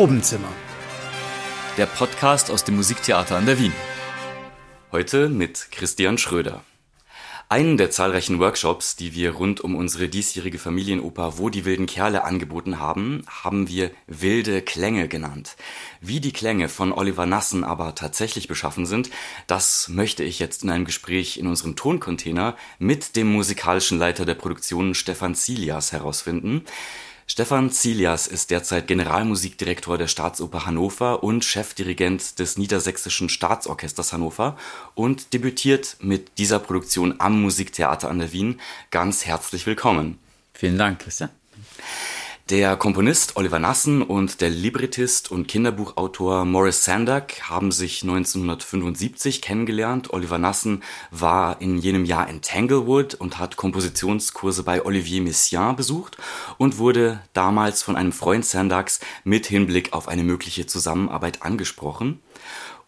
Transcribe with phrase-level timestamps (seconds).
[0.00, 0.48] Probenzimmer.
[1.76, 3.74] Der Podcast aus dem Musiktheater an der Wien.
[4.92, 6.64] Heute mit Christian Schröder.
[7.50, 12.24] Einen der zahlreichen Workshops, die wir rund um unsere diesjährige Familienoper Wo die wilden Kerle
[12.24, 15.56] angeboten haben, haben wir wilde Klänge genannt.
[16.00, 19.10] Wie die Klänge von Oliver Nassen aber tatsächlich beschaffen sind,
[19.48, 24.34] das möchte ich jetzt in einem Gespräch in unserem Toncontainer mit dem musikalischen Leiter der
[24.34, 26.64] Produktion Stefan Zilias herausfinden.
[27.30, 34.58] Stefan Zilias ist derzeit Generalmusikdirektor der Staatsoper Hannover und Chefdirigent des Niedersächsischen Staatsorchesters Hannover
[34.96, 38.60] und debütiert mit dieser Produktion am Musiktheater an der Wien.
[38.90, 40.18] Ganz herzlich willkommen.
[40.54, 41.30] Vielen Dank, Christian.
[42.50, 50.12] Der Komponist Oliver Nassen und der Librettist und Kinderbuchautor Morris Sandak haben sich 1975 kennengelernt.
[50.12, 50.82] Oliver Nassen
[51.12, 56.16] war in jenem Jahr in Tanglewood und hat Kompositionskurse bei Olivier Messiaen besucht
[56.58, 62.20] und wurde damals von einem Freund Sandaks mit Hinblick auf eine mögliche Zusammenarbeit angesprochen.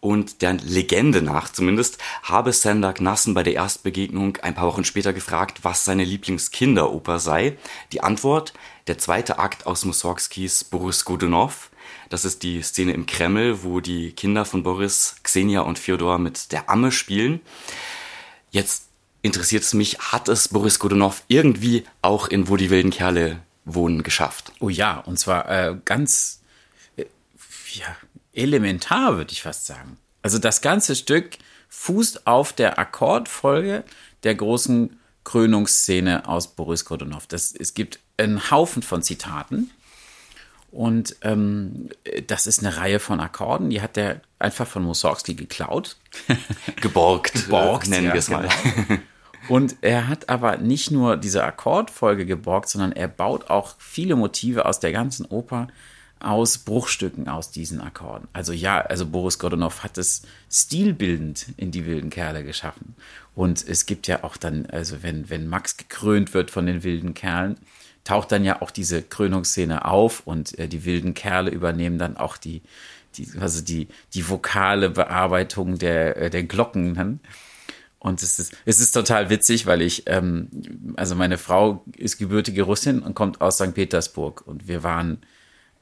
[0.03, 5.13] Und der Legende nach zumindest habe Sandak Nassen bei der Erstbegegnung ein paar Wochen später
[5.13, 7.57] gefragt, was seine Lieblingskinderoper sei.
[7.93, 8.51] Die Antwort,
[8.87, 11.69] der zweite Akt aus Mussorgskis Boris Godunov.
[12.09, 16.51] Das ist die Szene im Kreml, wo die Kinder von Boris, Xenia und Fyodor mit
[16.51, 17.41] der Amme spielen.
[18.51, 18.85] Jetzt
[19.21, 24.03] interessiert es mich, hat es Boris Godunov irgendwie auch in Wo die wilden Kerle wohnen
[24.03, 24.51] geschafft?
[24.59, 26.41] Oh ja, und zwar äh, ganz
[26.97, 27.05] äh,
[27.73, 27.95] ja,
[28.33, 29.97] elementar, würde ich fast sagen.
[30.21, 31.37] Also das ganze Stück
[31.69, 33.83] fußt auf der Akkordfolge
[34.23, 37.27] der großen Krönungsszene aus Boris Godunov.
[37.27, 39.71] Das, es gibt einen Haufen von Zitaten.
[40.71, 41.89] Und ähm,
[42.27, 45.97] das ist eine Reihe von Akkorden, die hat der einfach von Mussorgsky geklaut.
[46.81, 48.49] Geborgt, geborgt nennen ja, wir es mal.
[48.87, 48.99] Genau.
[49.49, 54.65] Und er hat aber nicht nur diese Akkordfolge geborgt, sondern er baut auch viele Motive
[54.65, 55.67] aus der ganzen Oper
[56.19, 58.27] aus Bruchstücken aus diesen Akkorden.
[58.31, 62.95] Also ja, also Boris Godunov hat es stilbildend in die wilden Kerle geschaffen.
[63.35, 67.13] Und es gibt ja auch dann, also wenn, wenn Max gekrönt wird von den wilden
[67.13, 67.57] Kerlen,
[68.03, 72.37] taucht dann ja auch diese Krönungsszene auf und äh, die wilden Kerle übernehmen dann auch
[72.37, 72.61] die,
[73.15, 77.19] die, also die, die vokale Bearbeitung der, äh, der Glocken dann.
[77.99, 80.49] Und es ist, es ist total witzig, weil ich, ähm,
[80.97, 83.73] also meine Frau ist gebürtige Russin und kommt aus St.
[83.73, 85.19] Petersburg und wir waren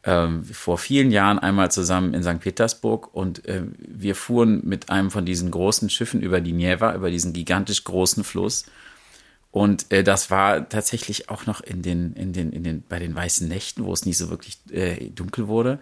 [0.03, 2.39] ähm, vor vielen Jahren einmal zusammen in St.
[2.39, 7.09] Petersburg und äh, wir fuhren mit einem von diesen großen Schiffen über die Neva, über
[7.09, 8.65] diesen gigantisch großen Fluss.
[9.51, 13.13] Und äh, das war tatsächlich auch noch in den, in den, in den, bei den
[13.13, 15.79] weißen Nächten, wo es nicht so wirklich äh, dunkel wurde.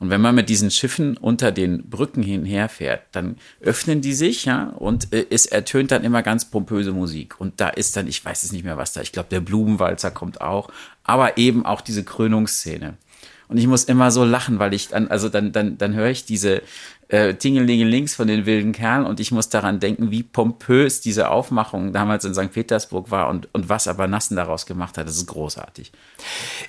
[0.00, 4.70] Und wenn man mit diesen Schiffen unter den Brücken hinherfährt, dann öffnen die sich, ja,
[4.70, 7.40] und äh, es ertönt dann immer ganz pompöse Musik.
[7.40, 10.10] Und da ist dann, ich weiß es nicht mehr, was da, ich glaube, der Blumenwalzer
[10.10, 10.70] kommt auch,
[11.04, 12.94] aber eben auch diese Krönungsszene.
[13.46, 16.24] Und ich muss immer so lachen, weil ich dann, also dann, dann, dann höre ich
[16.24, 16.62] diese
[17.12, 21.92] äh, Tingelingelings von den wilden Kerlen und ich muss daran denken, wie pompös diese Aufmachung
[21.92, 22.50] damals in St.
[22.50, 25.06] Petersburg war und, und was aber Nassen daraus gemacht hat.
[25.06, 25.92] Das ist großartig.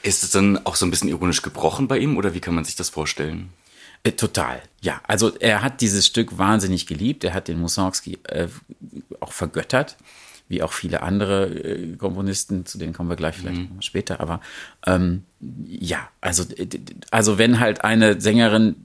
[0.02, 2.66] Ist es dann auch so ein bisschen ironisch gebrochen bei ihm oder wie kann man
[2.66, 3.52] sich das vorstellen?
[4.04, 5.00] Äh, total, ja.
[5.08, 7.24] Also er hat dieses Stück wahnsinnig geliebt.
[7.24, 8.50] Er hat den Mussorgsky äh,
[9.22, 9.96] auch vergöttert
[10.50, 13.82] wie auch viele andere äh, Komponisten, zu denen kommen wir gleich vielleicht mhm.
[13.82, 14.42] später, aber
[14.86, 15.24] ähm,
[15.66, 16.44] ja, also,
[17.12, 18.76] also wenn halt eine Sängerin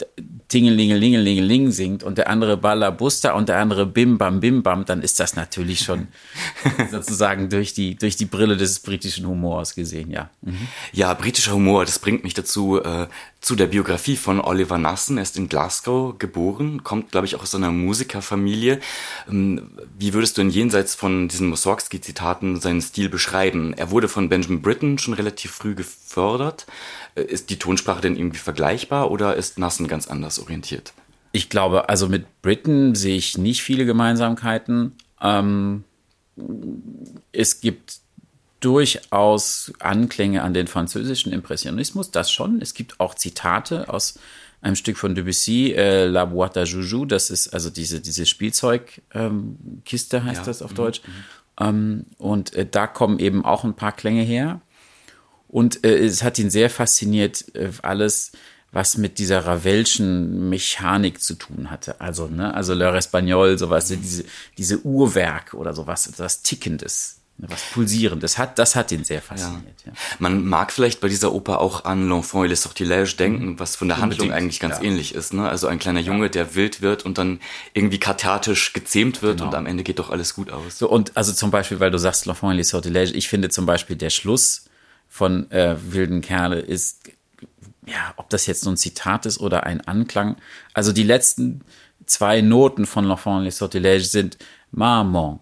[0.48, 5.20] Tingelingelingelingeling singt und der andere Ballabuster und der andere Bim Bam Bim Bam, dann ist
[5.20, 6.08] das natürlich schon
[6.90, 10.30] sozusagen durch die, durch die Brille des britischen Humors gesehen, ja.
[10.40, 10.68] Mhm.
[10.92, 13.08] Ja, britischer Humor, das bringt mich dazu, äh,
[13.40, 15.18] zu der Biografie von Oliver Nassen.
[15.18, 18.80] Er ist in Glasgow geboren, kommt, glaube ich, auch aus einer Musikerfamilie.
[19.28, 23.74] Ähm, wie würdest du denn jenseits von diesen Mussorgsky-Zitaten seinen Stil beschreiben?
[23.74, 26.07] Er wurde von Benjamin Britten schon relativ früh gefördert.
[27.14, 30.92] Äh, ist die Tonsprache denn irgendwie vergleichbar oder ist Nassen ganz anders orientiert?
[31.32, 34.96] Ich glaube, also mit Britten sehe ich nicht viele Gemeinsamkeiten.
[35.20, 35.84] Ähm,
[37.32, 38.00] es gibt
[38.60, 42.60] durchaus Anklänge an den französischen Impressionismus, das schon.
[42.60, 44.18] Es gibt auch Zitate aus
[44.60, 49.02] einem Stück von Debussy, äh, La Boîte à Joujou, das ist also diese, diese Spielzeugkiste,
[49.14, 50.44] ähm, heißt ja.
[50.44, 50.76] das auf mhm.
[50.76, 51.02] Deutsch.
[51.06, 51.12] Mhm.
[51.60, 54.60] Ähm, und äh, da kommen eben auch ein paar Klänge her.
[55.48, 58.32] Und äh, es hat ihn sehr fasziniert, äh, alles,
[58.70, 62.00] was mit dieser Ravelschen Mechanik zu tun hatte.
[62.00, 64.24] Also, ne, also L'Heure Espagnol, sowas, diese,
[64.58, 69.86] diese Uhrwerk oder sowas, was Tickendes, ne, was Pulsierendes hat, das hat ihn sehr fasziniert.
[69.86, 69.92] Ja.
[69.92, 69.98] Ja.
[70.18, 73.88] Man mag vielleicht bei dieser Oper auch an L'Enfant et le Sortilège denken, was von
[73.88, 74.20] der Unbedingt.
[74.20, 74.82] Handlung eigentlich ganz ja.
[74.82, 75.32] ähnlich ist.
[75.32, 75.48] Ne?
[75.48, 77.40] Also ein kleiner Junge, der wild wird und dann
[77.72, 79.48] irgendwie kathartisch gezähmt wird genau.
[79.48, 80.78] und am Ende geht doch alles gut aus.
[80.78, 83.64] So, und also zum Beispiel, weil du sagst L'Enfant et le Sortilège, ich finde zum
[83.64, 84.67] Beispiel der Schluss
[85.18, 87.10] von äh, Wilden Kerle ist
[87.86, 90.36] ja, ob das jetzt nur ein Zitat ist oder ein Anklang.
[90.74, 91.62] Also die letzten
[92.06, 94.38] zwei Noten von L'Enfant les Sortilèges sind
[94.70, 95.40] Maman.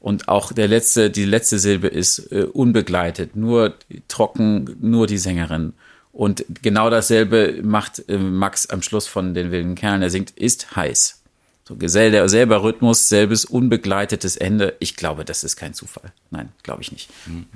[0.00, 3.74] Und auch der letzte, die letzte Silbe ist äh, unbegleitet, nur
[4.08, 5.74] trocken, nur die Sängerin.
[6.12, 10.02] Und genau dasselbe macht äh, Max am Schluss von den wilden Kerlen.
[10.02, 11.23] Er singt, ist heiß.
[11.66, 14.76] So gesell, selber Rhythmus, selbes unbegleitetes Ende.
[14.80, 16.12] Ich glaube, das ist kein Zufall.
[16.30, 17.08] Nein, glaube ich nicht.
[17.26, 17.46] Mhm.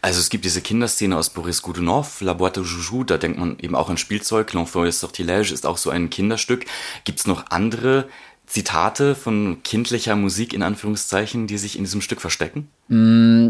[0.00, 3.58] Also es gibt diese Kinderszene aus Boris Godunov, La Boîte à Joujou, da denkt man
[3.58, 4.54] eben auch an Spielzeug.
[4.54, 6.64] L'Enfant est Sortilège ist auch so ein Kinderstück.
[7.04, 8.08] Gibt es noch andere
[8.46, 12.68] Zitate von kindlicher Musik in Anführungszeichen, die sich in diesem Stück verstecken?
[12.88, 13.48] Mm,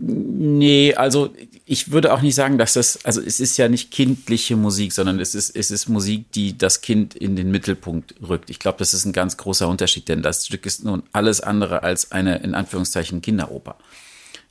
[0.00, 1.34] nee, also
[1.64, 5.20] ich würde auch nicht sagen, dass das, also es ist ja nicht kindliche Musik, sondern
[5.20, 8.50] es ist, es ist Musik, die das Kind in den Mittelpunkt rückt.
[8.50, 11.82] Ich glaube, das ist ein ganz großer Unterschied, denn das Stück ist nun alles andere
[11.82, 13.76] als eine, in Anführungszeichen, Kinderoper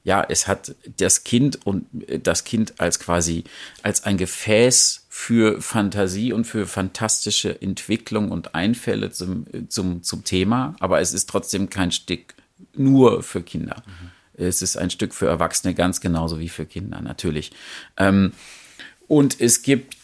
[0.03, 1.85] ja, es hat das Kind und
[2.23, 3.43] das Kind als quasi
[3.83, 10.75] als ein Gefäß für Fantasie und für fantastische Entwicklung und Einfälle zum, zum, zum Thema,
[10.79, 12.33] aber es ist trotzdem kein Stück
[12.73, 13.83] nur für Kinder.
[13.85, 14.11] Mhm.
[14.37, 17.51] Es ist ein Stück für Erwachsene ganz genauso wie für Kinder, natürlich.
[17.97, 18.33] Ähm,
[19.07, 19.97] und es gibt,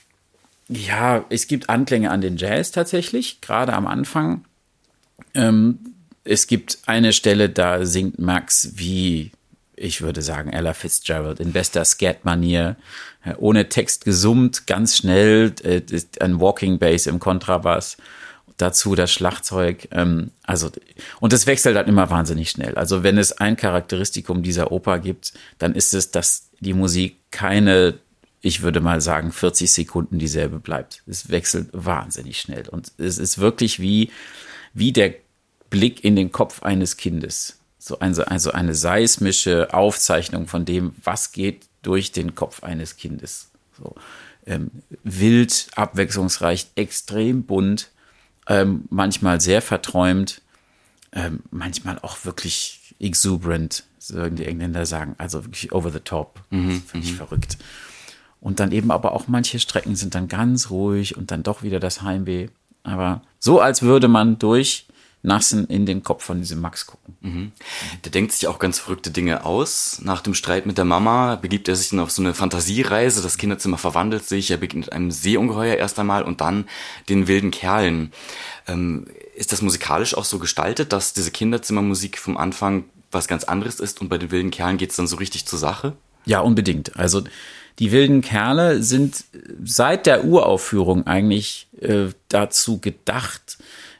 [0.67, 4.45] ja, es gibt Anklänge an den Jazz tatsächlich, gerade am Anfang.
[5.33, 5.79] Ähm,
[6.23, 9.31] es gibt eine Stelle, da singt Max wie
[9.77, 12.75] ich würde sagen, Ella Fitzgerald in bester Scat-Manier,
[13.23, 15.81] äh, ohne Text gesummt, ganz schnell, äh,
[16.19, 17.97] ein Walking Bass im Kontrabass,
[18.57, 20.71] dazu das Schlagzeug, ähm, also,
[21.19, 22.75] und das wechselt halt immer wahnsinnig schnell.
[22.75, 27.99] Also wenn es ein Charakteristikum dieser Oper gibt, dann ist es, dass die Musik keine,
[28.41, 31.03] ich würde mal sagen, 40 Sekunden dieselbe bleibt.
[31.05, 34.11] Es wechselt wahnsinnig schnell und es ist wirklich wie,
[34.73, 35.13] wie der
[35.69, 37.57] Blick in den Kopf eines Kindes
[37.87, 43.49] so ein, also eine seismische Aufzeichnung von dem, was geht durch den Kopf eines Kindes.
[43.77, 43.95] So,
[44.45, 44.69] ähm,
[45.03, 47.89] wild, abwechslungsreich, extrem bunt,
[48.47, 50.41] ähm, manchmal sehr verträumt,
[51.11, 56.81] ähm, manchmal auch wirklich exuberant, so die Engländer sagen, also wirklich over the top, mhm,
[56.81, 57.15] völlig mhm.
[57.15, 57.57] verrückt.
[58.39, 61.79] Und dann eben aber auch manche Strecken sind dann ganz ruhig und dann doch wieder
[61.79, 62.47] das Heimweh.
[62.83, 64.85] Aber so, als würde man durch
[65.27, 67.17] Nassen in den Kopf von diesem Max gucken.
[67.21, 67.51] Mhm.
[68.03, 69.99] Der denkt sich auch ganz verrückte Dinge aus.
[70.01, 73.21] Nach dem Streit mit der Mama begibt er sich dann auf so eine Fantasiereise.
[73.21, 74.49] Das Kinderzimmer verwandelt sich.
[74.49, 76.65] Er begegnet einem Seeungeheuer erst einmal und dann
[77.09, 78.11] den wilden Kerlen.
[78.67, 83.79] Ähm, ist das musikalisch auch so gestaltet, dass diese Kinderzimmermusik vom Anfang was ganz anderes
[83.79, 85.93] ist und bei den wilden Kerlen geht es dann so richtig zur Sache?
[86.25, 86.97] Ja, unbedingt.
[86.97, 87.23] Also
[87.79, 89.25] die wilden Kerle sind
[89.63, 93.57] seit der Uraufführung eigentlich äh, dazu gedacht,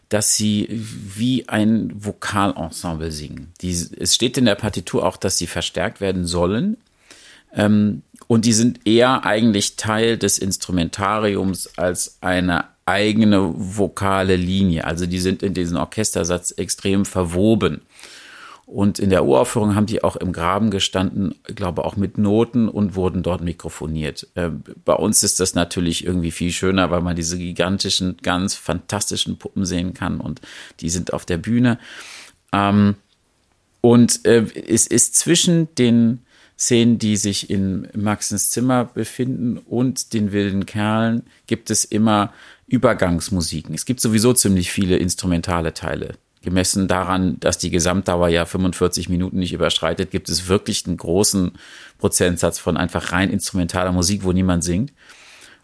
[0.10, 3.52] dass sie wie ein Vokalensemble singen.
[3.62, 6.78] Die, es steht in der Partitur auch, dass sie verstärkt werden sollen.
[7.54, 14.86] Ähm, und die sind eher eigentlich Teil des Instrumentariums als eine eigene vokale Linie.
[14.86, 17.82] Also die sind in diesen Orchestersatz extrem verwoben.
[18.68, 22.96] Und in der Uraufführung haben die auch im Graben gestanden, glaube auch mit Noten und
[22.96, 24.28] wurden dort mikrofoniert.
[24.36, 24.50] Äh,
[24.84, 29.66] bei uns ist das natürlich irgendwie viel schöner, weil man diese gigantischen, ganz fantastischen Puppen
[29.66, 30.42] sehen kann und
[30.82, 31.80] die sind auf der Bühne.
[32.52, 32.96] Ähm,
[33.80, 36.26] und äh, es ist zwischen den
[36.60, 42.34] Szenen, die sich in Maxens Zimmer befinden und den wilden Kerlen, gibt es immer
[42.68, 43.74] Übergangsmusiken.
[43.74, 46.16] Es gibt sowieso ziemlich viele instrumentale Teile
[46.48, 51.52] gemessen daran, dass die Gesamtdauer ja 45 Minuten nicht überschreitet, gibt es wirklich einen großen
[51.98, 54.94] Prozentsatz von einfach rein instrumentaler Musik, wo niemand singt.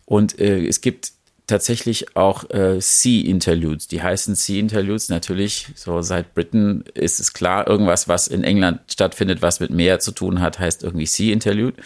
[0.04, 1.13] Und äh, es gibt
[1.48, 3.88] tatsächlich auch äh, Sea-Interludes.
[3.88, 9.42] Die heißen Sea-Interludes natürlich, so seit Britain ist es klar, irgendwas, was in England stattfindet,
[9.42, 11.82] was mit Meer zu tun hat, heißt irgendwie Sea-Interlude.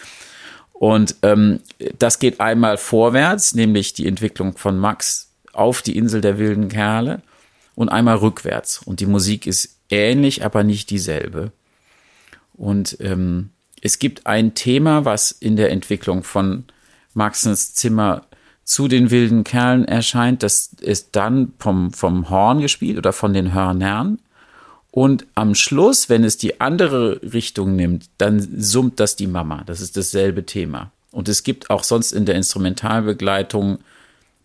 [0.72, 1.60] Und ähm,
[2.00, 7.22] das geht einmal vorwärts, nämlich die Entwicklung von Max auf die Insel der wilden Kerle
[7.78, 8.82] und einmal rückwärts.
[8.84, 11.52] Und die Musik ist ähnlich, aber nicht dieselbe.
[12.54, 16.64] Und ähm, es gibt ein Thema, was in der Entwicklung von
[17.14, 18.22] Maxens Zimmer
[18.64, 20.42] zu den wilden Kerlen erscheint.
[20.42, 24.18] Das ist dann vom, vom Horn gespielt oder von den Hörnern.
[24.90, 29.62] Und am Schluss, wenn es die andere Richtung nimmt, dann summt das die Mama.
[29.66, 30.90] Das ist dasselbe Thema.
[31.12, 33.78] Und es gibt auch sonst in der Instrumentalbegleitung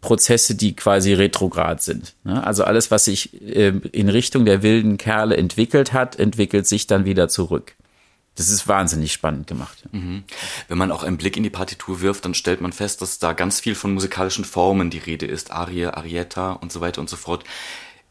[0.04, 2.14] Prozesse, die quasi retrograd sind.
[2.26, 2.46] Ne?
[2.46, 7.06] Also alles, was sich ähm, in Richtung der wilden Kerle entwickelt hat, entwickelt sich dann
[7.06, 7.76] wieder zurück.
[8.36, 9.86] Das ist wahnsinnig spannend gemacht.
[9.92, 10.24] Mhm.
[10.68, 13.32] Wenn man auch einen Blick in die Partitur wirft, dann stellt man fest, dass da
[13.32, 15.52] ganz viel von musikalischen Formen die Rede ist.
[15.52, 17.46] Arie, Arietta und so weiter und so fort.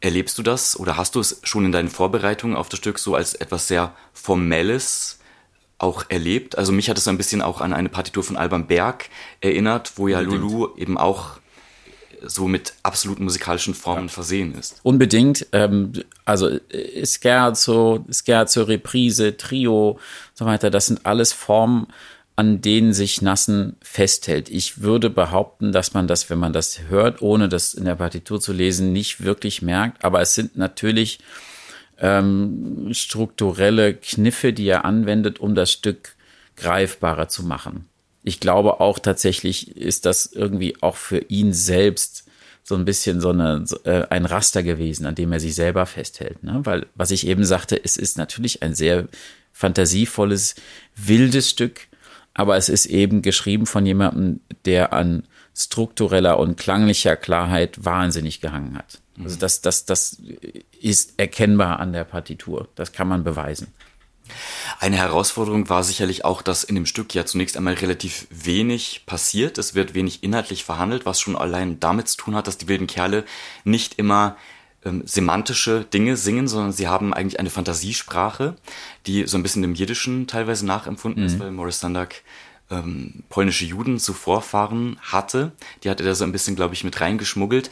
[0.01, 3.15] Erlebst du das oder hast du es schon in deinen Vorbereitungen auf das Stück so
[3.15, 5.19] als etwas sehr Formelles
[5.77, 6.57] auch erlebt.
[6.57, 10.09] Also mich hat es ein bisschen auch an eine Partitur von Alban Berg erinnert, wo
[10.09, 10.21] ja.
[10.21, 11.42] Lulu eben auch
[12.27, 14.13] so mit absoluten musikalischen Formen ja.
[14.13, 14.81] versehen ist.
[14.83, 15.47] Unbedingt.
[15.53, 15.93] Ähm,
[16.25, 16.59] also
[17.05, 19.99] Scherzo, Scherzo, Reprise, Trio,
[20.35, 21.87] so weiter, das sind alles Formen,
[22.37, 24.49] an denen sich Nassen festhält.
[24.49, 28.41] Ich würde behaupten, dass man das, wenn man das hört, ohne das in der Partitur
[28.41, 30.05] zu lesen, nicht wirklich merkt.
[30.05, 31.19] Aber es sind natürlich
[31.99, 36.17] ähm, strukturelle Kniffe, die er anwendet, um das Stück
[36.57, 37.89] greifbarer zu machen.
[38.23, 42.25] Ich glaube auch tatsächlich ist das irgendwie auch für ihn selbst
[42.63, 45.87] so ein bisschen so eine, so, äh, ein Raster gewesen, an dem er sich selber
[45.87, 46.43] festhält.
[46.45, 46.61] Ne?
[46.63, 49.09] Weil, was ich eben sagte, es ist natürlich ein sehr
[49.53, 50.55] fantasievolles,
[50.95, 51.89] wildes Stück,
[52.35, 55.25] aber es ist eben geschrieben von jemandem, der an
[55.55, 59.01] struktureller und klanglicher Klarheit wahnsinnig gehangen hat.
[59.23, 60.23] Also das, das, das
[60.81, 62.69] ist erkennbar an der Partitur.
[62.75, 63.69] Das kann man beweisen.
[64.79, 69.59] Eine Herausforderung war sicherlich auch, dass in dem Stück ja zunächst einmal relativ wenig passiert.
[69.59, 72.87] Es wird wenig inhaltlich verhandelt, was schon allein damit zu tun hat, dass die wilden
[72.87, 73.25] Kerle
[73.65, 74.37] nicht immer
[74.85, 78.57] ähm, semantische Dinge singen, sondern sie haben eigentlich eine Fantasiesprache,
[79.07, 81.27] die so ein bisschen dem Jiddischen teilweise nachempfunden mhm.
[81.29, 82.23] ist, weil Morris Sandak
[82.71, 85.53] ähm, polnische Juden zu Vorfahren hatte.
[85.85, 87.71] Die hat er da so ein bisschen, glaube ich, mit reingeschmuggelt.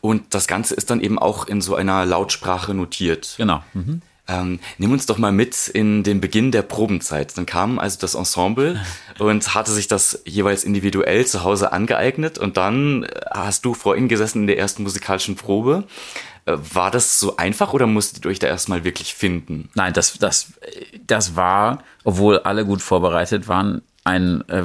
[0.00, 3.36] Und das Ganze ist dann eben auch in so einer Lautsprache notiert.
[3.38, 3.62] Genau.
[3.72, 4.02] Mhm.
[4.26, 7.36] Ähm, nimm uns doch mal mit in den Beginn der Probenzeit.
[7.36, 8.80] Dann kam also das Ensemble
[9.18, 14.08] und hatte sich das jeweils individuell zu Hause angeeignet und dann hast du vor ihnen
[14.08, 15.84] gesessen in der ersten musikalischen Probe.
[16.46, 19.68] Äh, war das so einfach oder musstet ihr euch da erstmal wirklich finden?
[19.74, 20.54] Nein, das, das,
[21.06, 24.64] das war, obwohl alle gut vorbereitet waren, ein äh,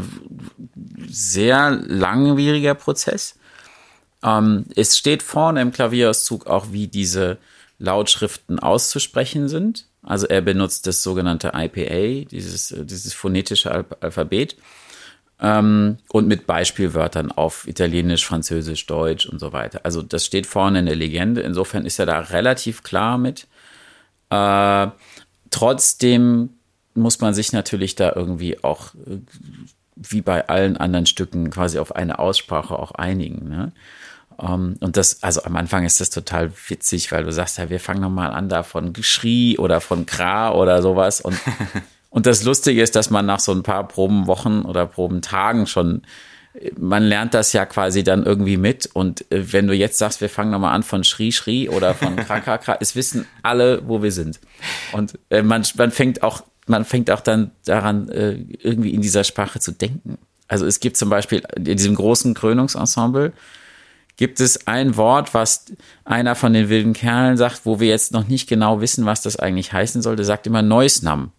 [1.07, 3.35] sehr langwieriger Prozess.
[4.23, 7.37] Ähm, es steht vorne im Klavierauszug auch, wie diese
[7.79, 9.87] Lautschriften auszusprechen sind.
[10.03, 14.57] Also er benutzt das sogenannte IPA, dieses, äh, dieses phonetische Al Alphabet.
[15.41, 19.81] Ähm, und mit Beispielwörtern auf Italienisch, Französisch, Deutsch und so weiter.
[19.83, 21.41] Also das steht vorne in der Legende.
[21.41, 23.47] Insofern ist er da relativ klar mit.
[24.29, 24.87] Äh,
[25.49, 26.49] trotzdem
[26.93, 29.19] muss man sich natürlich da irgendwie auch, äh,
[29.95, 33.47] wie bei allen anderen Stücken, quasi auf eine Aussprache auch einigen.
[33.47, 33.71] Ne?
[34.39, 37.69] Um, ähm, und das, also am Anfang ist das total witzig, weil du sagst, ja,
[37.69, 41.19] wir fangen nochmal an da von Geschrie oder von Kra oder sowas.
[41.19, 41.37] Und,
[42.09, 46.03] und das Lustige ist, dass man nach so ein paar Probenwochen oder Probentagen schon,
[46.77, 48.89] man lernt das ja quasi dann irgendwie mit.
[48.93, 52.15] Und äh, wenn du jetzt sagst, wir fangen nochmal an von Schrie, Schrie oder von
[52.15, 54.39] Kra, Kra, Kra, es wissen alle, wo wir sind.
[54.93, 59.25] Und äh, man, man fängt auch, man fängt auch dann daran, äh, irgendwie in dieser
[59.25, 60.17] Sprache zu denken.
[60.47, 63.33] Also es gibt zum Beispiel in diesem großen Krönungsensemble,
[64.19, 65.67] gibt es ein Wort, was
[66.03, 69.37] einer von den wilden Kerlen sagt, wo wir jetzt noch nicht genau wissen, was das
[69.37, 70.17] eigentlich heißen soll.
[70.17, 71.31] Der sagt immer Neusnam.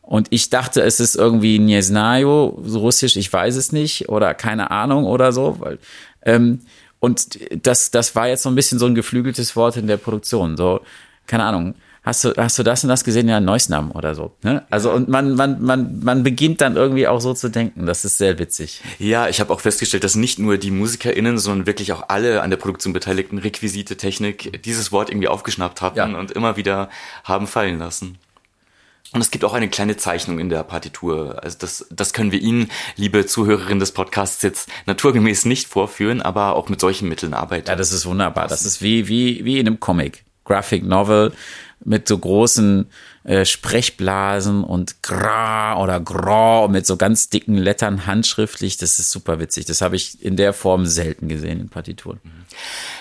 [0.00, 4.70] Und ich dachte, es ist irgendwie Njesnajo, so russisch, ich weiß es nicht, oder keine
[4.70, 5.56] Ahnung oder so.
[5.60, 5.78] Weil,
[6.22, 6.60] ähm,
[7.00, 10.56] und das, das war jetzt so ein bisschen so ein geflügeltes Wort in der Produktion.
[10.56, 10.80] So,
[11.26, 13.28] keine Ahnung hast du, hast du das und das gesehen?
[13.28, 14.32] Ja, Neusnam oder so.
[14.42, 14.64] Ne?
[14.70, 17.86] Also und man, man, man, man beginnt dann irgendwie auch so zu denken.
[17.86, 18.82] Das ist sehr witzig.
[18.98, 22.50] Ja, ich habe auch festgestellt, dass nicht nur die MusikerInnen, sondern wirklich auch alle an
[22.50, 26.18] der Produktion beteiligten Requisite, Technik dieses Wort irgendwie aufgeschnappt hatten ja.
[26.18, 26.88] und immer wieder
[27.24, 28.18] haben fallen lassen.
[29.12, 31.42] Und es gibt auch eine kleine Zeichnung in der Partitur.
[31.42, 36.54] Also das, das können wir Ihnen, liebe Zuhörerinnen des Podcasts, jetzt naturgemäß nicht vorführen, aber
[36.54, 37.68] auch mit solchen Mitteln arbeiten.
[37.68, 38.46] Ja, das ist wunderbar.
[38.46, 40.24] Das ist wie, wie, wie in einem Comic.
[40.44, 41.32] Graphic Novel
[41.84, 42.86] mit so großen
[43.24, 48.76] äh, Sprechblasen und gra oder gra mit so ganz dicken Lettern handschriftlich.
[48.76, 49.64] Das ist super witzig.
[49.64, 52.20] Das habe ich in der Form selten gesehen in Partituren.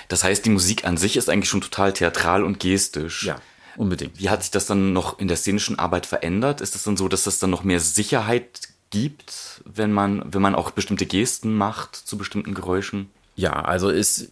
[0.07, 3.25] Das heißt, die Musik an sich ist eigentlich schon total theatral und gestisch.
[3.25, 3.37] Ja.
[3.75, 4.19] Unbedingt.
[4.19, 6.59] Wie hat sich das dann noch in der szenischen Arbeit verändert?
[6.59, 10.55] Ist es dann so, dass das dann noch mehr Sicherheit gibt, wenn man, wenn man
[10.55, 13.09] auch bestimmte Gesten macht zu bestimmten Geräuschen?
[13.35, 14.31] Ja, also ist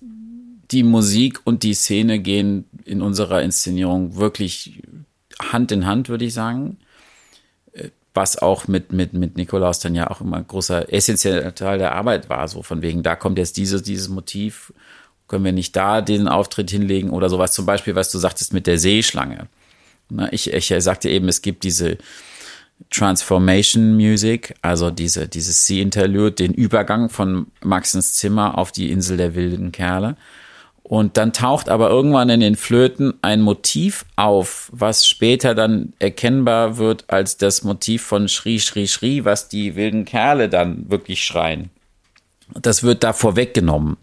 [0.71, 4.81] die Musik und die Szene gehen in unserer Inszenierung wirklich
[5.39, 6.77] Hand in Hand, würde ich sagen.
[8.13, 11.93] Was auch mit, mit, mit Nikolaus dann ja auch immer ein großer, essentieller Teil der
[11.93, 12.47] Arbeit war.
[12.47, 14.73] So von wegen, da kommt jetzt dieses, dieses Motiv,
[15.27, 17.51] können wir nicht da den Auftritt hinlegen oder sowas.
[17.51, 19.47] Zum Beispiel, was du sagtest mit der Seeschlange.
[20.31, 21.97] ich, ich sagte eben, es gibt diese
[22.89, 29.17] Transformation Music, also diese, dieses Sea Interlude, den Übergang von Maxens Zimmer auf die Insel
[29.17, 30.15] der wilden Kerle.
[30.87, 36.77] Und dann taucht aber irgendwann in den Flöten ein Motiv auf, was später dann erkennbar
[36.77, 41.71] wird als das Motiv von Schrie, Schrie, Schrie, was die wilden Kerle dann wirklich schreien.
[42.53, 43.97] Das wird da vorweggenommen.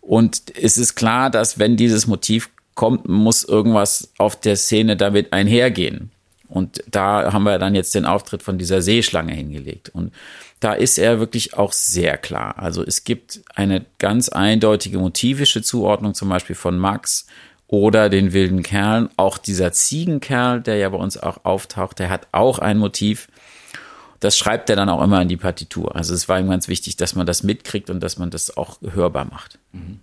[0.00, 5.32] Und es ist klar, dass wenn dieses Motiv kommt, muss irgendwas auf der Szene damit
[5.32, 6.10] einhergehen.
[6.48, 9.90] Und da haben wir dann jetzt den Auftritt von dieser Seeschlange hingelegt.
[9.90, 10.12] Und
[10.60, 12.58] da ist er wirklich auch sehr klar.
[12.58, 17.26] Also es gibt eine ganz eindeutige motivische Zuordnung, zum Beispiel von Max
[17.68, 19.10] oder den wilden Kerlen.
[19.16, 23.28] Auch dieser Ziegenkerl, der ja bei uns auch auftaucht, der hat auch ein Motiv.
[24.20, 25.94] Das schreibt er dann auch immer in die Partitur.
[25.94, 28.80] Also es war ihm ganz wichtig, dass man das mitkriegt und dass man das auch
[28.82, 29.58] hörbar macht.
[29.72, 30.00] Mhm.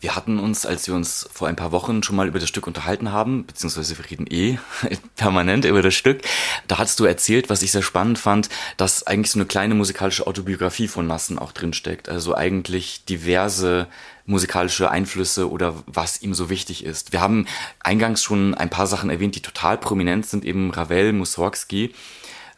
[0.00, 2.66] Wir hatten uns, als wir uns vor ein paar Wochen schon mal über das Stück
[2.66, 4.58] unterhalten haben, beziehungsweise wir reden eh
[5.16, 6.22] permanent über das Stück,
[6.68, 10.26] da hast du erzählt, was ich sehr spannend fand, dass eigentlich so eine kleine musikalische
[10.26, 12.08] Autobiografie von Nassen auch drinsteckt.
[12.08, 13.88] Also eigentlich diverse
[14.26, 17.12] musikalische Einflüsse oder was ihm so wichtig ist.
[17.12, 17.46] Wir haben
[17.80, 21.94] eingangs schon ein paar Sachen erwähnt, die total prominent sind, eben Ravel, Mussorgsky.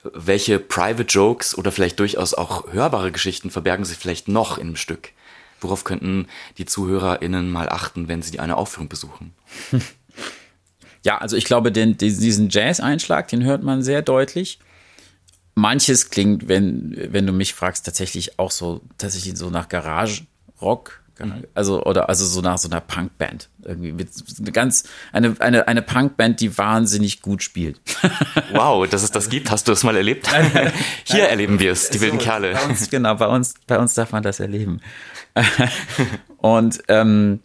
[0.03, 5.11] Welche Private Jokes oder vielleicht durchaus auch hörbare Geschichten verbergen sich vielleicht noch einem Stück?
[5.61, 9.33] Worauf könnten die ZuhörerInnen mal achten, wenn sie eine Aufführung besuchen?
[11.05, 14.59] Ja, also ich glaube, den, diesen Jazz-Einschlag, den hört man sehr deutlich.
[15.55, 21.03] Manches klingt, wenn, wenn du mich fragst, tatsächlich auch so, tatsächlich so nach Garage-Rock.
[21.27, 21.45] Mhm.
[21.55, 23.49] Also, oder, also so nach so einer Punkband.
[23.63, 24.09] Irgendwie mit
[24.39, 27.81] eine ganz, eine, eine, eine Punkband, die wahnsinnig gut spielt.
[28.53, 29.51] Wow, dass es das gibt.
[29.51, 30.27] Hast du das mal erlebt?
[31.05, 32.55] Hier erleben wir es, die wilden Kerle.
[32.55, 34.81] Bei uns, genau, bei uns, bei uns darf man das erleben.
[36.39, 37.41] und ähm,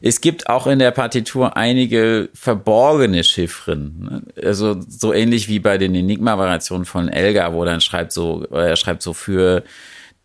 [0.00, 4.00] es gibt auch in der Partitur einige verborgene Chiffren.
[4.00, 4.22] Ne?
[4.42, 9.02] Also so ähnlich wie bei den Enigma-Variationen von Elgar, wo dann schreibt so, er schreibt
[9.02, 9.62] so für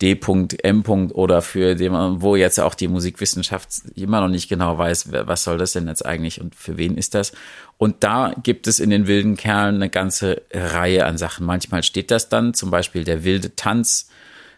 [0.01, 0.83] D.M.
[1.13, 5.57] oder für den, wo jetzt auch die Musikwissenschaft immer noch nicht genau weiß, was soll
[5.57, 7.31] das denn jetzt eigentlich und für wen ist das.
[7.77, 11.45] Und da gibt es in den wilden Kerlen eine ganze Reihe an Sachen.
[11.45, 14.09] Manchmal steht das dann, zum Beispiel der wilde Tanz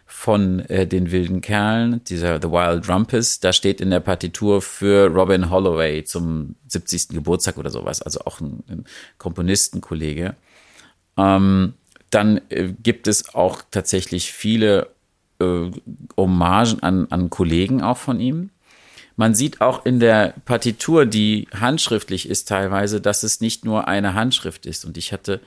[0.06, 5.06] von äh, den wilden Kerlen, dieser The Wild Rumpus, da steht in der Partitur für
[5.06, 7.10] Robin Holloway zum 70.
[7.10, 8.84] Geburtstag oder sowas, also auch ein, ein
[9.18, 10.34] Komponistenkollege.
[11.18, 11.74] Ähm,
[12.10, 14.88] dann äh, gibt es auch tatsächlich viele
[15.40, 15.70] äh,
[16.16, 18.50] Hommagen an, an Kollegen auch von ihm.
[19.16, 24.14] Man sieht auch in der Partitur, die handschriftlich ist teilweise, dass es nicht nur eine
[24.14, 24.84] Handschrift ist.
[24.84, 25.40] Und ich hatte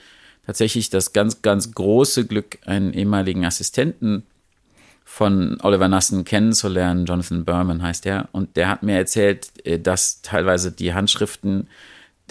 [0.45, 4.23] tatsächlich das ganz, ganz große Glück, einen ehemaligen Assistenten
[5.05, 7.05] von Oliver Nassen kennenzulernen.
[7.05, 8.29] Jonathan Berman heißt er.
[8.31, 11.67] Und der hat mir erzählt, äh, dass teilweise die Handschriften,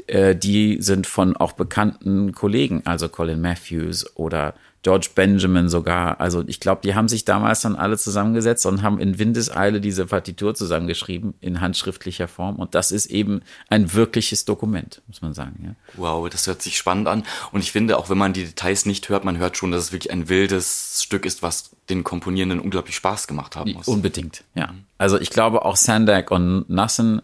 [0.07, 6.21] äh, die sind von auch bekannten Kollegen, also Colin Matthews oder George Benjamin sogar.
[6.21, 10.07] Also ich glaube, die haben sich damals dann alle zusammengesetzt und haben in Windeseile diese
[10.07, 12.57] Partitur zusammengeschrieben in handschriftlicher Form.
[12.57, 15.63] Und das ist eben ein wirkliches Dokument, muss man sagen.
[15.65, 15.75] Ja.
[16.01, 17.25] Wow, das hört sich spannend an.
[17.53, 19.93] Und ich finde, auch wenn man die Details nicht hört, man hört schon, dass es
[19.93, 23.87] wirklich ein wildes Stück ist, was den Komponierenden unglaublich Spaß gemacht haben muss.
[23.87, 24.73] Unbedingt, ja.
[24.97, 27.21] Also ich glaube, auch Sandak und Nassen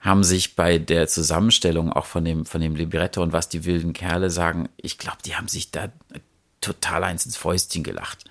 [0.00, 3.92] haben sich bei der Zusammenstellung auch von dem, von dem Libretto und was die wilden
[3.92, 5.88] Kerle sagen, ich glaube, die haben sich da
[6.60, 8.24] total eins ins Fäustchen gelacht.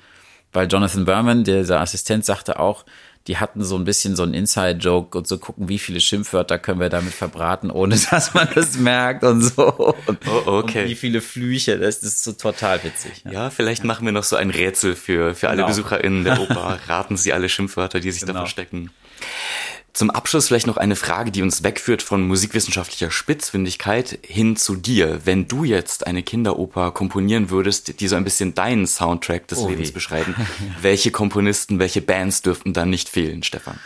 [0.54, 2.86] Weil Jonathan Berman, dieser Assistent, sagte auch,
[3.28, 6.80] die hatten so ein bisschen so einen Inside-Joke und so gucken, wie viele Schimpfwörter können
[6.80, 9.68] wir damit verbraten, ohne dass man das merkt und so.
[10.06, 10.84] Und, oh, okay.
[10.84, 13.24] Und wie viele Flüche, das ist so total witzig.
[13.26, 13.88] Ja, ja vielleicht ja.
[13.88, 15.68] machen wir noch so ein Rätsel für, für alle genau.
[15.68, 16.80] BesucherInnen der Oper.
[16.88, 18.34] Raten Sie alle Schimpfwörter, die sich genau.
[18.34, 18.92] da verstecken.
[19.98, 25.26] Zum Abschluss vielleicht noch eine Frage, die uns wegführt von musikwissenschaftlicher Spitzfindigkeit hin zu dir.
[25.26, 29.68] Wenn du jetzt eine Kinderoper komponieren würdest, die so ein bisschen deinen Soundtrack des oh
[29.68, 30.36] Lebens beschreiben,
[30.84, 33.80] welche Komponisten, welche Bands dürften dann nicht fehlen, Stefan?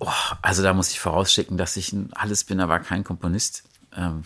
[0.00, 0.10] Oh,
[0.42, 3.62] also da muss ich vorausschicken, dass ich alles bin, aber kein Komponist.
[3.96, 4.24] Ähm,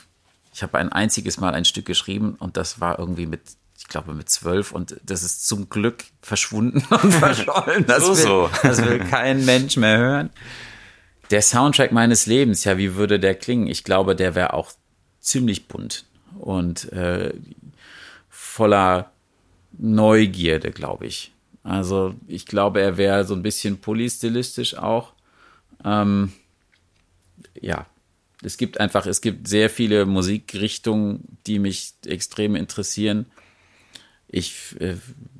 [0.53, 3.43] ich habe ein einziges Mal ein Stück geschrieben und das war irgendwie mit
[3.79, 7.87] ich glaube mit zwölf und das ist zum Glück verschwunden und verschollen.
[7.87, 8.51] Das, so, will, so.
[8.65, 10.31] das will kein Mensch mehr hören
[11.31, 13.67] der Soundtrack meines Lebens, ja, wie würde der klingen?
[13.67, 14.73] Ich glaube, der wäre auch
[15.21, 16.05] ziemlich bunt
[16.39, 17.33] und äh,
[18.29, 19.11] voller
[19.73, 21.33] Neugierde, glaube ich.
[21.63, 25.13] Also ich glaube, er wäre so ein bisschen polystilistisch auch.
[25.85, 26.33] Ähm,
[27.61, 27.87] ja,
[28.43, 33.27] es gibt einfach, es gibt sehr viele Musikrichtungen, die mich extrem interessieren.
[34.29, 34.97] Ich äh,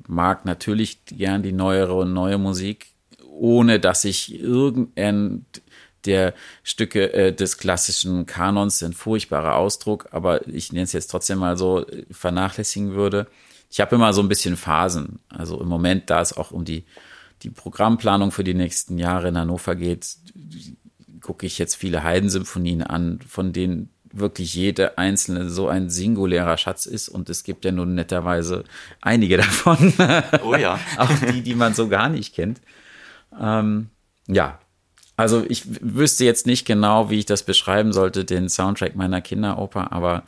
[0.07, 2.87] mag natürlich gern die neuere und neue Musik,
[3.37, 5.45] ohne dass ich irgendein
[6.05, 11.39] der Stücke äh, des klassischen Kanons, ein furchtbarer Ausdruck, aber ich nenne es jetzt trotzdem
[11.39, 13.27] mal so, äh, vernachlässigen würde.
[13.69, 15.19] Ich habe immer so ein bisschen Phasen.
[15.29, 16.85] Also im Moment, da es auch um die,
[17.43, 20.07] die Programmplanung für die nächsten Jahre in Hannover geht,
[21.21, 26.85] gucke ich jetzt viele Heidensymphonien an, von denen wirklich jede einzelne so ein singulärer Schatz
[26.85, 28.63] ist und es gibt ja nun netterweise
[29.01, 29.93] einige davon.
[30.43, 30.79] Oh ja.
[30.97, 32.61] auch die, die man so gar nicht kennt.
[33.39, 33.89] Ähm,
[34.27, 34.59] ja,
[35.17, 39.91] also ich wüsste jetzt nicht genau, wie ich das beschreiben sollte, den Soundtrack meiner Kinderoper,
[39.91, 40.23] aber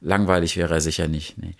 [0.00, 1.38] langweilig wäre er sicher nicht.
[1.38, 1.54] Nee.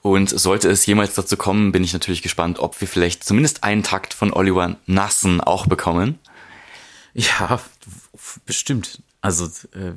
[0.00, 3.82] Und sollte es jemals dazu kommen, bin ich natürlich gespannt, ob wir vielleicht zumindest einen
[3.82, 6.20] Takt von Oliver Nassen auch bekommen.
[7.14, 7.60] Ja,
[8.46, 9.02] bestimmt.
[9.20, 9.92] Also äh,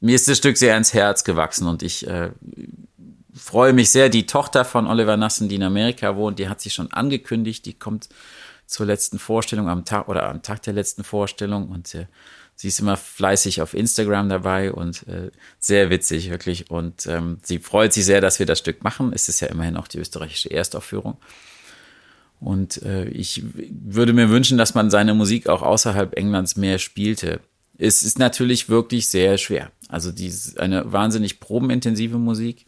[0.00, 2.30] mir ist das Stück sehr ins Herz gewachsen und ich äh,
[3.34, 4.10] freue mich sehr.
[4.10, 7.72] Die Tochter von Oliver Nassen, die in Amerika wohnt, die hat sich schon angekündigt, die
[7.72, 8.10] kommt
[8.66, 12.06] zur letzten Vorstellung am Tag oder am Tag der letzten Vorstellung und äh,
[12.54, 16.70] sie ist immer fleißig auf Instagram dabei und äh, sehr witzig, wirklich.
[16.70, 19.12] Und ähm, sie freut sich sehr, dass wir das Stück machen.
[19.12, 21.16] Es ist ja immerhin auch die österreichische Erstaufführung.
[22.40, 27.40] Und äh, ich würde mir wünschen, dass man seine Musik auch außerhalb Englands mehr spielte.
[27.78, 29.70] Es ist natürlich wirklich sehr schwer.
[29.88, 32.66] Also die eine wahnsinnig probenintensive Musik.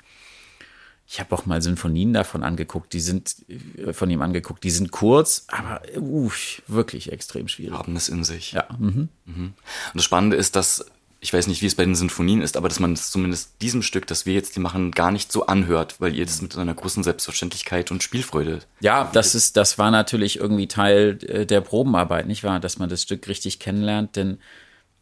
[1.06, 3.36] Ich habe auch mal Sinfonien davon angeguckt, die sind
[3.76, 6.30] äh, von ihm angeguckt, die sind kurz, aber uh,
[6.66, 7.78] wirklich extrem schwierig.
[7.78, 8.52] Haben es in sich.
[8.52, 8.66] Ja.
[8.78, 9.08] Mhm.
[9.26, 9.44] Mhm.
[9.44, 9.54] Und
[9.94, 10.86] das Spannende ist, dass
[11.24, 13.80] ich weiß nicht, wie es bei den Sinfonien ist, aber dass man es zumindest diesem
[13.80, 16.74] Stück, das wir jetzt die machen, gar nicht so anhört, weil ihr das mit einer
[16.74, 18.58] großen Selbstverständlichkeit und Spielfreude.
[18.80, 22.60] Ja, das ist, das war natürlich irgendwie Teil äh, der Probenarbeit, nicht wahr?
[22.60, 24.38] Dass man das Stück richtig kennenlernt, denn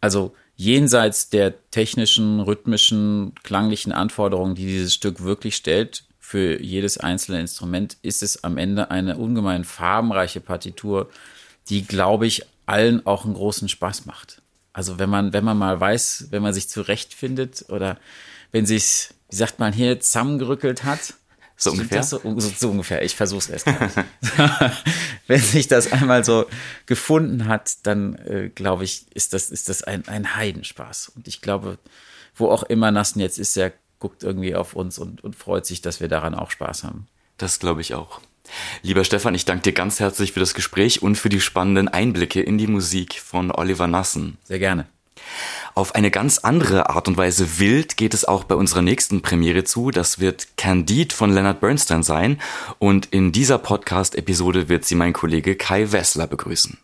[0.00, 7.40] also jenseits der technischen, rhythmischen, klanglichen Anforderungen, die dieses Stück wirklich stellt, für jedes einzelne
[7.40, 11.10] Instrument, ist es am Ende eine ungemein farbenreiche Partitur,
[11.68, 14.40] die, glaube ich, allen auch einen großen Spaß macht.
[14.72, 17.98] Also wenn man, wenn man mal weiß, wenn man sich zurechtfindet oder
[18.50, 21.14] wenn sich, wie sagt man hier, zusammengerückelt hat.
[21.62, 22.02] So ungefähr?
[22.02, 23.02] So, so, so, ungefähr.
[23.04, 23.90] Ich versuche es erst mal.
[25.28, 26.46] wenn sich das einmal so
[26.86, 31.12] gefunden hat, dann äh, glaube ich, ist das, ist das ein, ein Heidenspaß.
[31.14, 31.78] Und ich glaube,
[32.34, 35.80] wo auch immer Nassen jetzt ist, er guckt irgendwie auf uns und, und freut sich,
[35.80, 37.06] dass wir daran auch Spaß haben.
[37.38, 38.20] Das glaube ich auch.
[38.82, 42.42] Lieber Stefan, ich danke dir ganz herzlich für das Gespräch und für die spannenden Einblicke
[42.42, 44.36] in die Musik von Oliver Nassen.
[44.42, 44.88] Sehr gerne.
[45.74, 49.64] Auf eine ganz andere Art und Weise wild geht es auch bei unserer nächsten Premiere
[49.64, 49.90] zu.
[49.90, 52.40] Das wird Candide von Leonard Bernstein sein.
[52.78, 56.78] Und in dieser Podcast-Episode wird sie mein Kollege Kai Wessler begrüßen.